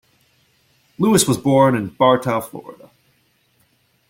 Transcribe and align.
Lewis 0.97 1.27
was 1.27 1.37
born 1.37 1.75
in 1.75 1.89
Bartow, 1.89 2.41
Florida. 2.41 2.89